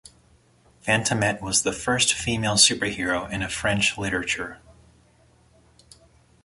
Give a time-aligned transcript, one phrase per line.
[0.83, 4.57] Fantomette was the first female superhero in French literature.